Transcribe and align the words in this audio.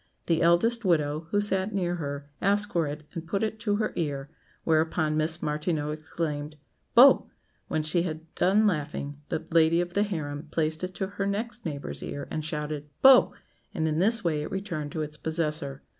The 0.25 0.41
eldest 0.41 0.83
widow, 0.83 1.27
who 1.29 1.39
sat 1.39 1.75
near 1.75 1.97
her, 1.97 2.27
asked 2.41 2.73
for 2.73 2.87
it 2.87 3.03
and 3.13 3.27
put 3.27 3.43
it 3.43 3.59
to 3.59 3.75
her 3.75 3.93
ear; 3.95 4.31
whereupon 4.63 5.15
Miss 5.15 5.43
Martineau 5.43 5.91
exclaimed, 5.91 6.55
"Bo!" 6.95 7.29
When 7.67 7.83
she 7.83 8.01
had 8.01 8.33
done 8.33 8.65
laughing, 8.65 9.21
the 9.29 9.45
lady 9.51 9.79
of 9.79 9.93
the 9.93 10.01
harem 10.01 10.47
placed 10.49 10.83
it 10.83 10.95
to 10.95 11.05
her 11.05 11.27
next 11.27 11.67
neighbour's 11.67 12.01
ear, 12.01 12.27
and 12.31 12.43
shouted 12.43 12.89
"Bo!" 13.03 13.35
and 13.75 13.87
in 13.87 13.99
this 13.99 14.23
way 14.23 14.41
it 14.41 14.49
returned 14.49 14.91
to 14.93 15.03
its 15.03 15.17
possessor. 15.17 15.83